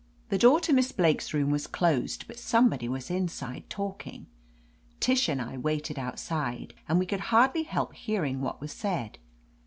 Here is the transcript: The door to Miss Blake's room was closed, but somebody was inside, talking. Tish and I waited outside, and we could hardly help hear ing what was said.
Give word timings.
The 0.29 0.39
door 0.39 0.59
to 0.61 0.73
Miss 0.73 0.91
Blake's 0.91 1.31
room 1.31 1.51
was 1.51 1.67
closed, 1.67 2.25
but 2.27 2.39
somebody 2.39 2.89
was 2.89 3.11
inside, 3.11 3.69
talking. 3.69 4.25
Tish 4.99 5.29
and 5.29 5.39
I 5.39 5.57
waited 5.59 5.99
outside, 5.99 6.73
and 6.89 6.97
we 6.97 7.05
could 7.05 7.19
hardly 7.29 7.61
help 7.61 7.93
hear 7.93 8.25
ing 8.25 8.41
what 8.41 8.59
was 8.59 8.71
said. 8.71 9.19